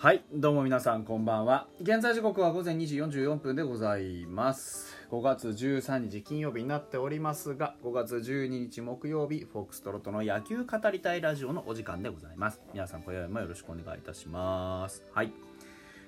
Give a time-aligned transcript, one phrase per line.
[0.00, 1.66] はいどうも皆さんこんばんは。
[1.80, 4.94] 現在時刻は午前2時44分でございます。
[5.10, 12.60] 5月13日金曜日になっておりますが5月12日木曜日フォックストロットの野球語りたいラジオのお時間でございます。
[12.72, 15.02] 皆さん今宵もよろしくお願いいたします。
[15.12, 15.32] はい。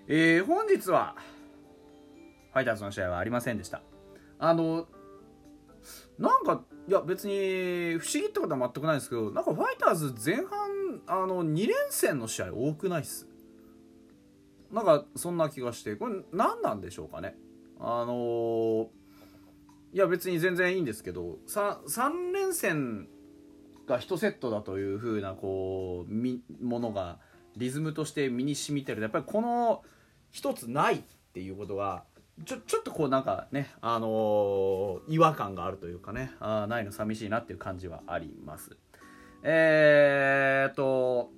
[0.06, 1.16] えー、本日は
[2.52, 3.82] ファイターズの試合はありませんでした。
[4.38, 4.86] あの
[6.16, 13.26] なんかいや別に不思議ってことは全くないですけどなんかファイターズ前半あの2連戦の試合多くないっす。
[14.72, 17.34] なんかそんな気がしてこれ何なんでしょうかね
[17.78, 18.86] あのー、
[19.94, 23.08] いや別に全然いいんですけど 3, 3連戦
[23.86, 27.18] が1セットだというふうなこうものが
[27.56, 29.82] リズムとして身に染みてるやっぱりこの
[30.32, 31.00] 1つないっ
[31.32, 32.04] ていうことが
[32.44, 38.76] ちょちょっとこうなんかね、あのー、違和感があるというかねあないの寂しいなっていう感じはあります。
[39.42, 41.30] えー、っと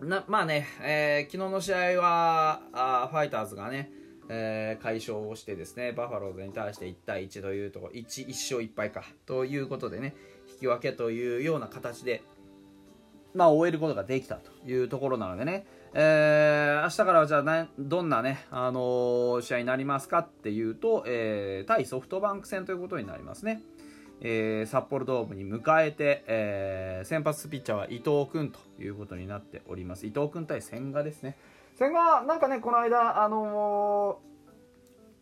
[0.00, 3.90] なまあね、えー、昨日の試合はあファイターズがね、
[4.28, 10.14] えー、快勝をしてですねバファローズに対して1対1というとこ 1, 1勝1敗かということでね
[10.52, 12.22] 引き分けというような形で、
[13.34, 23.62] まあ、終えることができたというところなのでね、えー、明日からはじゃあどんなね、あのー、試合になりますかっていうと、え、対ソフトバンク戦ということになりますね。
[24.20, 30.06] えー、札幌ドームに迎えて、えー、先発ピッチャーは伊藤君ということになっております。
[30.06, 31.36] 伊藤君対千賀ですね。
[31.76, 34.18] 千賀なんかねこの間あの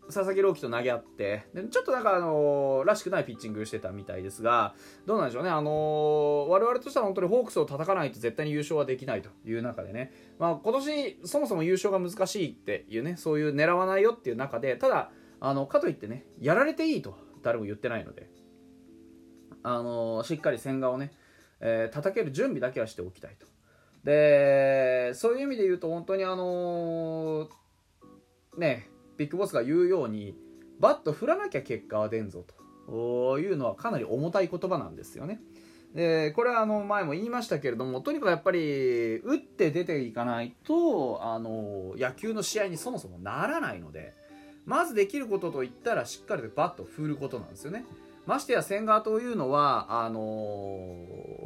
[0.03, 4.73] ー、佐々木朗希と投げ合ってでちょっとなんかあのー、らしくないピッチングしてたみたいですが
[5.05, 5.49] どうなんでしょうね。
[5.49, 10.11] あのー、我々としては本当にホークスを叩かないと絶対に優勝はできないという中でね。
[10.39, 18.35] まあ今年そもそも優勝が難しいっていうねそういう狙わないよっていう中でただあのかといってねやられていいと誰も言ってないので。
[19.67, 21.11] あのしっかり千賀をね、
[21.59, 23.45] えー、叩ける準備だけはしておきたいと。
[24.03, 27.49] でそういう意味で言うと本当にあの
[28.57, 30.35] ねビッグボスが言うように
[30.79, 32.45] バット振らなきゃ結果は出んぞ
[32.87, 35.41] というのはかなり重たい言葉なんですよね。
[35.93, 44.13] でこれはあの前も言いましたけれどもとにかくやっぱり打って出ていかないとあの野球の試合にそもそもならないので
[44.65, 47.83] まずできることといったらしっかりとバットを振ることなんですよね。
[48.27, 50.19] ましてや千賀というのはあの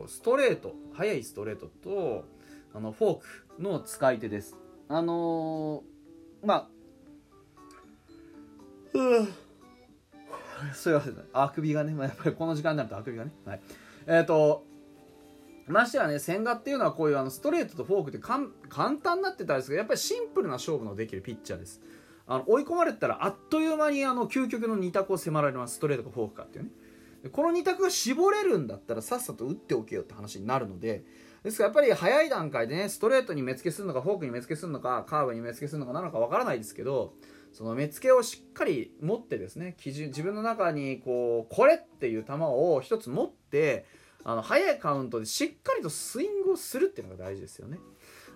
[0.05, 2.25] ー、ストレート速いストレートと
[2.73, 3.21] あのフォー
[3.57, 4.57] クの使い手です。
[4.89, 6.67] あのー、まあ
[8.97, 9.27] う
[10.73, 11.15] すいません。
[11.33, 13.31] あくびがね、まあ、やっぱりこの時間になるとあくびがね。
[13.45, 13.61] はい。
[14.07, 14.65] えっ、ー、と
[15.67, 18.47] ましてやね千賀っていうのはこういうあのストレートとフォークって簡
[18.97, 21.79] 単になってたんですけどやっぱりシンプルな勝負のできるピッチャーです。
[22.27, 26.71] あの追い込まれたらあっという間にあの究極の2択を迫られますストレートかフォークかっていうね
[27.31, 31.03] この2択が絞れるんだったらさっさと打っておけよって話になるので
[31.43, 37.13] ですからやっぱり早い段階でねストレートに目付けするのかフォークに目付けするのかカーブに目付けするのかなのかわからないですけど
[37.51, 43.85] その目付けをしっかり持ってですね基準自分の中にこうこれっていう球を一つ持って
[44.23, 47.79] あの早いカウントでしっかりとスイングをするっていうのが大事ですよね。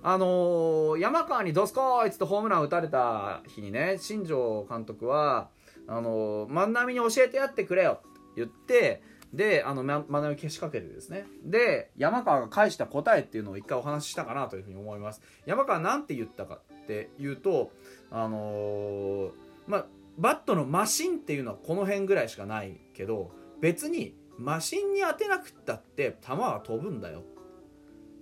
[0.08, 5.50] あのー、山川にどすこーいっつってホームラン打たれた日にね新庄監督は
[5.88, 9.02] あのー、万波に教えてやってくれよって言って
[9.34, 11.26] であの万波けしかけてですね。
[11.44, 15.24] で山川が返した答えっていうのを一回お話ししたかなというふうに思います。
[15.48, 17.72] 山川なんて言ったかっていうと
[18.12, 19.32] あのー、
[19.66, 19.88] ま
[20.20, 27.24] バットのマシンっていうのはこの辺ぐらいしかないけど別にマシンに当てなくったって球は飛ぶんだよ。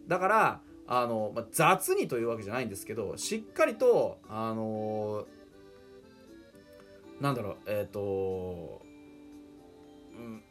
[0.07, 8.81] だからあの、まあ、雑にというわけじゃないんですけどしっかりとあのー、なんだろうえっ、ー、と、
[10.17, 10.43] うん、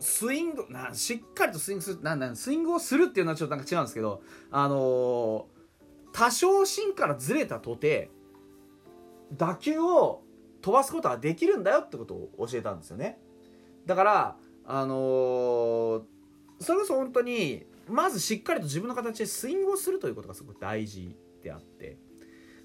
[0.00, 5.44] スイングなしっかりとスイングするなんなんスイングをするっていうのはちょっとなんか違うんですけどあのー、
[6.12, 8.10] 多少芯からずれたとて
[9.36, 10.22] 打球を
[10.62, 13.18] 飛ばすことができるんだよってことを教えたんですよね。
[13.86, 14.36] だから
[14.70, 16.02] あの、
[16.60, 21.96] それこそ本当にまずしっかりと自分の形でスイングをするということがすごく大事であって。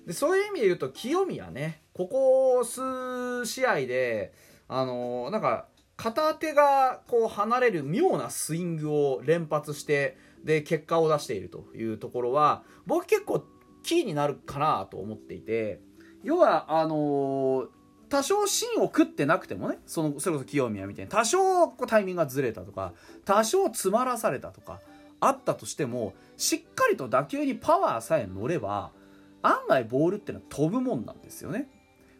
[0.06, 4.34] でそういう意味で言うと清宮ねここ数試合で
[4.68, 13.46] あのー、なんか片手がこう離れる妙なスイングを連発してで結果を出しているというところは僕結構
[13.84, 15.80] キーになるかなと思っていて
[16.24, 17.68] 要はあのー、
[18.10, 22.94] 多少芯を食ってなくてもねそのそれこそ清宮みたいに多少こうタイミングがずれたとか
[23.24, 24.80] 多少詰まらされたとか
[25.28, 28.92] あったとしてもしっかりと打球にパワーさえ乗れば
[29.42, 31.70] 案外ボールってのは飛ぶもんなんですよね。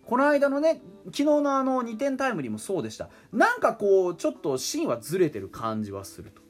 [0.06, 3.10] この間のね昨日のあの2点タイムリーもそうでした。
[3.32, 6.42] なんかこうちょっと芯はずれてる感じはすると。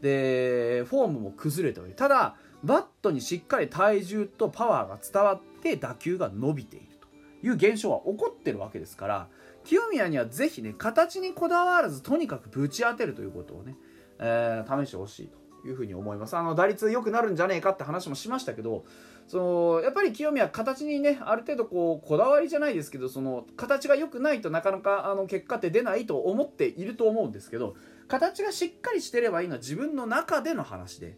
[0.00, 7.08] でフォームも崩れておりただバットにしっかり体重とパワーが伝わって打球が伸びていると。
[7.44, 9.28] いう現象は起こってるわけですから
[9.64, 13.76] 清宮にはぜひね形にこだわらずとにかくぶち当てるということをね、
[14.18, 15.41] えー、試してほしいと。
[15.64, 16.36] いうふうに思います。
[16.36, 18.84] あの打率良くなるんじゃねえかって話もしましたけど
[19.28, 27.76] そのやっぱり清宮形にねある程度こうこだわりじゃないですけどその形が良くないとなかなかあの結果って出ないと思っていると思うんですけど
[28.08, 31.16] 形がしっかりしてればいいのは自分の中での話で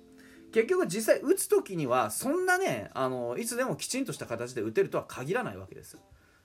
[0.52, 5.98] 結局実際打つ時にはそんなねあのいつでもきちんとした形で打てるとは限らないわけです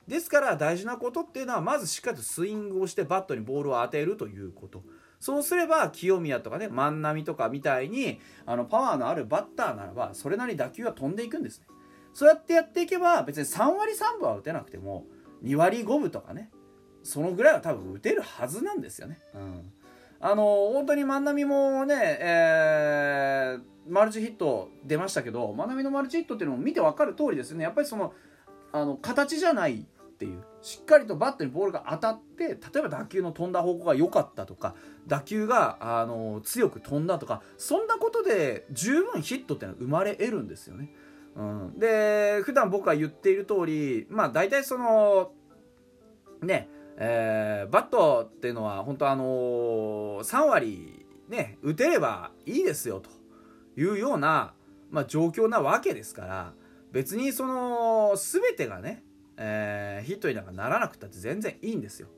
[0.08, 4.82] ですから大事なことっていうのはまずしっかりとスイングをしてバットにボールを当てるということ。
[5.20, 11.68] そうすれば清宮とかね万波とかみたいにあのパワーのあるバッターならばそれなり打球は飛んでいくんですね。
[12.14, 15.06] そうやってやっていけば別に3割3分は打てなくても
[15.44, 16.50] 2割5分とかね
[17.04, 19.20] そのぐらいは多分打てるはずなんですよね。
[19.36, 19.72] うん。
[20.22, 20.44] あの
[20.74, 23.62] 本当に万波もね、えー、
[23.92, 27.64] マルチヒット出ましたけど万波のマルチヒットっていうのも見て分かる通りですよね。
[27.64, 28.14] やっぱりその
[28.72, 29.86] あの形じゃない
[30.20, 34.76] っていうしっかりとバットにボールが当たって例えば打球の飛んだ方向が良かったとか
[35.08, 40.94] 打球があの強く飛んだとかそんなことで十分ヒットってのは生まれ得るんですよね。
[41.38, 45.32] うん、で普段僕が言っている通りまあ大体その
[46.42, 46.68] ね
[47.02, 53.10] えー、バットっていうのは本当あのー、3割ね打てればいいですよと
[53.80, 54.54] いうような、
[54.92, 56.54] まあ、状況なわけですから
[56.92, 59.04] 別にその全てがね、
[59.42, 62.10] えー、ヒットになんかならなくたって全然いいんですよ。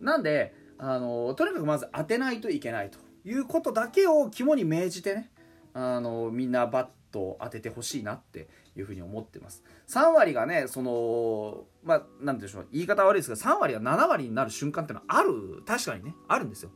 [0.00, 5.30] なんで、あのとにかくまず当てないといけないということだけを肝に銘じてね、
[5.72, 9.64] あのみんなバットを当ててほしいなっていうふうに思ってます。
[9.88, 16.70] 3割がね、その、まあ、なんでしょう、言い方悪いですけど、3割が7割になる瞬間ってのはある、確かにね、あるんですよ。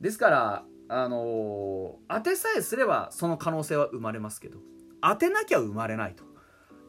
[0.00, 4.58] ですから、あの当てさえすればその可能性は生まれますけど、
[5.02, 6.32] 当てなきゃ生まれないと。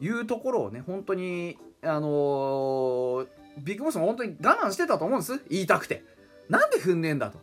[0.03, 3.27] いうところをね本当にあのー、
[3.59, 5.41] ビッグボスも本当に我慢してたと思うんです。
[5.49, 6.03] 言いたくて。
[6.49, 7.39] なんで振んねえんだと。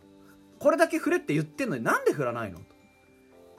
[0.59, 2.65] これだけ振れって言ってんのになんで振らないのと。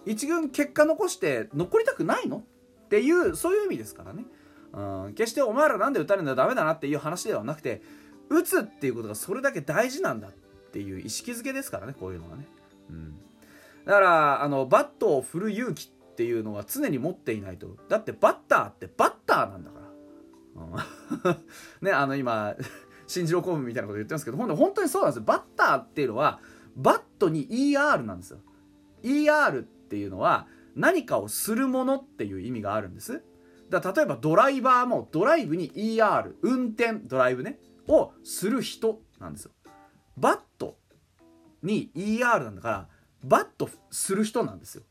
[0.06, 2.38] 一軍結果残して残りたくないの？
[2.38, 4.24] っていうそういう意味ですからね。
[4.72, 7.82] うん決してお前らなんで打たれるんだダメだなっていう話ではなくて
[8.28, 10.30] 打つっていうことがそれだけ大事なんだっ
[10.70, 11.94] ていう意識づけですからね。
[11.98, 12.46] こういうのはね、
[12.90, 13.18] うん、
[13.84, 17.76] だからあのバットを振る勇気っていうのは常に持っていないと。
[17.88, 19.81] だってバッターってバッターなんだから、
[21.80, 22.54] ねあの今
[23.06, 25.24] 新次郎公文みたいなこと言ってますけど本当にそうなんですよ。
[25.24, 26.40] バッターっていうのは
[26.76, 28.38] バットに ER なんですよ。
[29.02, 33.22] ER っていうのは何かをするものっていう意味があるんです。
[33.68, 37.58] だ例えばドライバーもドライブに ER 運転ドライブね
[37.88, 39.52] をする人なんですよ。
[40.16, 40.78] バット
[41.62, 42.88] に ER なんだから
[43.24, 44.82] バットする人なんですよ。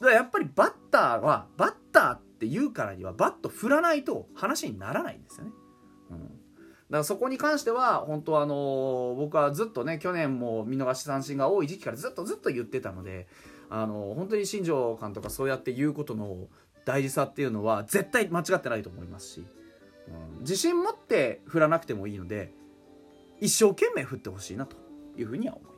[0.00, 5.52] だからやっぱりバッターはバッターってって言うからにはバット振らないと話にならないんですよね。
[6.10, 6.32] うん、だか
[6.90, 13.26] らそこに関しては本当あの、僕はずっとね去年も見逃し三振が多い時期からずっとずっと言ってたので
[13.70, 16.48] あの、本当に新庄監督がそうやって言うことの
[16.84, 19.46] 大事さっていうのは絶対間違ってないと思いますし、
[20.36, 22.52] うん、自信持って振らなくてもいいので
[23.40, 24.76] 一生懸命振ってほしいなと
[25.18, 25.75] いうふうには思います。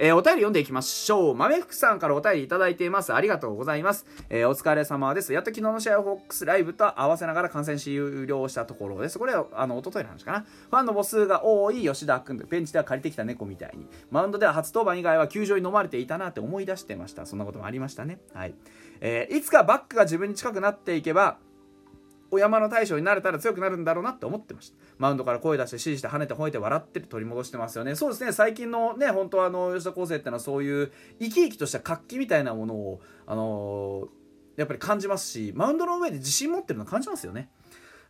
[0.00, 1.34] えー、お便り読んでいきましょう。
[1.34, 3.12] 豆福さんからお便りいただいています。
[3.12, 4.06] ありがとうございます。
[4.30, 5.32] えー、お疲れ様です。
[5.32, 9.18] やっと昨日の試合をホックスライブと合わせながら観戦終了したところです。
[9.18, 10.40] これは、あの、一昨日の話かな。
[10.42, 17.26] ファンの母数が多い吉田君、ベンチでは借りてきた猫みたいに、マウンドでは初登板以外は球場に飲まれていたなって思い出してました。
[17.26, 18.20] そんなこともありましたね。
[18.34, 18.54] はい。
[19.00, 21.38] えー、いつかバックが自分に近くなっていけば、
[22.30, 24.76] お山の大将になれたら強くなるんだろうなって思ってました。
[24.98, 27.94] マウンドから声出して指示して跳ねて吠えて笑って取り戻してますよね。
[27.94, 28.32] そうですね。
[28.32, 37.50] 最近のね本当はあの吉田康生ってのはそういう生き生きとした活気みたいなものをあのー、やっぱり感じますしマウンドの上で自信持ってるの感じますよね。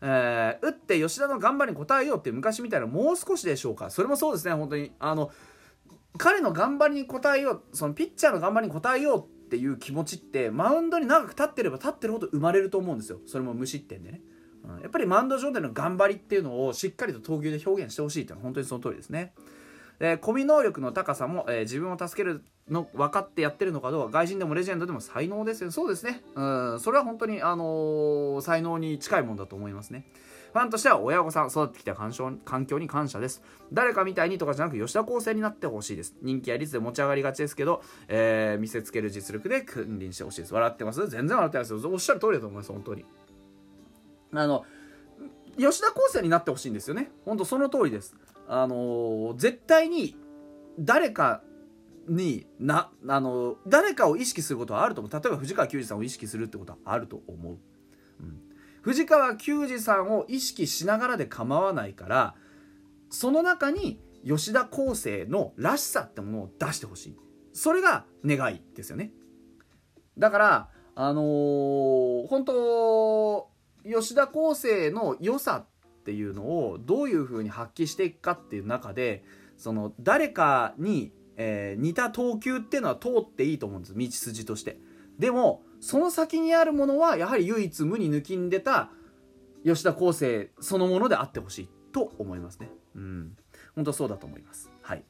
[0.01, 3.91] えー、打って吉田の頑張りに応えようって昔みたいなもう少しでしょうか。
[3.91, 4.93] それもそうですね本当に。
[4.99, 5.31] あの
[6.17, 13.19] 彼の頑張りに応えようそのピッチャーの頑張りに応えようっていう気持ちってマウンドに長く立ってれば立ってるほど生まれると思うんですよ。
[13.27, 14.21] それも無失点でね、
[14.63, 19.33] うん、やっぱりマウンド上での頑張りっていうのをしっかりと投球で表現してほしいっていうのは本当にその通りですね。
[19.99, 25.71] でコミ能力の高さも、えー、自分を助けるの分かってやってるのかどうか外人でもレジェンドでも才能ですよ。
[25.71, 26.23] そうですね。
[26.35, 26.81] うん。
[26.81, 30.05] それは本当にあのー、才能に近いもんだと思いますね。
[30.53, 32.13] ファンとしては親御さん育ってきた環
[32.67, 33.43] 境に感謝です。
[33.73, 36.15] 誰かみたいにとかじゃなく吉田高生になってほしいです。
[36.23, 40.55] 人気や率で持ち上がりがちですけど、えー、見せつける実力で君臨してほしいです。
[40.55, 41.07] 笑ってます？
[41.09, 41.91] 全然笑ってないですよ。
[41.93, 43.05] おっしゃる通りだと思います本当に。
[44.33, 44.65] あの
[45.59, 47.11] 吉田高生になってほしいんですよね。
[47.25, 48.15] 本当その通りです。
[48.47, 50.17] あのー、絶対に
[50.79, 51.43] 誰か
[52.09, 55.13] になあの誰かを意識することはあると思う。
[55.13, 57.59] 例えば藤川球児さんを意識するってことはあると思う、
[58.83, 62.35] 藤川球児さんを意識しながらで構わないから
[63.11, 67.17] その中に吉田康生のらしさってものを出してほしい。
[67.53, 69.13] それが願いですよね。
[70.17, 73.51] だからあのー、本当
[73.85, 79.25] 吉田康生の良さっていうのをどういうふうに発揮していくかっていう中で
[79.57, 84.79] その誰かに、えー、似た投球っていうのは通っていいと思うんです道筋として。
[85.19, 88.91] でもその先にあるものはやはり唯一無二抜きんでた
[89.65, 92.71] 吉田康生そのものであってほしいと思いますね。
[92.95, 93.37] うん。
[93.75, 94.71] 本当そうだと思います。
[94.83, 95.05] はい。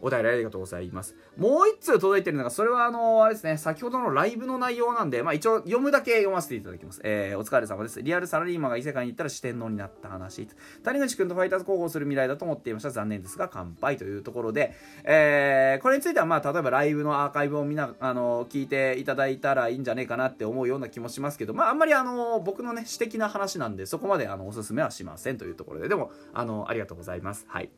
[0.00, 1.14] お便りありがとうございます。
[1.36, 7.00] もう一通届いてるのが、それはあの、あれですね、先ほどのライブの内容なんで、まあ一応読むだけ読ませていただきます。
[7.04, 8.02] えー、お疲れ様です。
[8.02, 10.48] リアルサラリーマンが異世界に行ったら四天王になった話。
[10.82, 12.90] 谷口くんとファイターズ広報する未来だと思っていました。
[12.90, 14.74] 残念ですが、乾杯というところで、
[15.04, 27.46] えー、これについてはまあ、例えばライブのアーカイブをみな、あの、聞いていただいたらいいんじゃねえかなって思うような気もしますけど、まあ、あんまりあの、僕のね、私的な話なんで、そこまであの、おすすめはしませんというところで、でも、あの、ありがとうございます。
[27.48, 27.70] はい。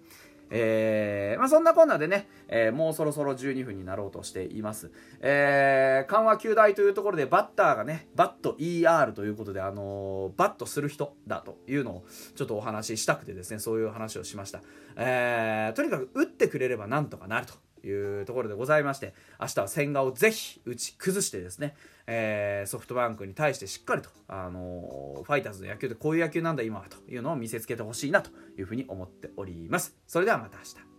[0.50, 4.90] えー、まあ、そんなこんなでね、えー、もうそろそろ12分になろうとしています。
[5.20, 14.62] えー、緩和球大というところでバッターがね、バット ER ということで、あのバットする人だというのをちょっとお話ししたくてですね、そういう話をしました。
[14.96, 17.54] えー、とにかく打ってくれればなんとかなると。
[17.84, 21.74] いうところでございまして明日は千賀をぜひ打ち崩してですね、
[22.06, 29.96] えー、ソフトバンクに対してしっかりと、あのー、ファイターズの野球でこういう野球なんだ今はというのを見せつけてほしいなというふうに思っております。
[30.06, 30.97] それではまた明日。